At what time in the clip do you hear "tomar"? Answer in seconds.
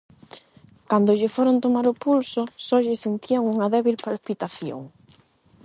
1.65-1.85